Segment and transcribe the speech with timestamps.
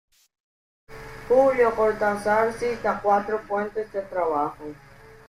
[1.27, 4.65] Julio Cortázar cita cuatro fuentes de este trabajo.